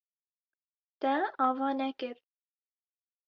Te 1.05 1.11
ava 1.47 1.69
nekir. 1.81 2.13